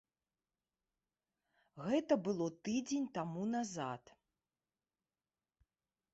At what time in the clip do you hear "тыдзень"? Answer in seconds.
2.69-3.07